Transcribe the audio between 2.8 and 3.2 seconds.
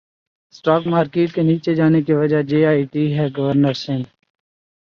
T